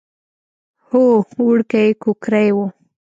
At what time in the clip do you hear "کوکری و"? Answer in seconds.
2.01-2.57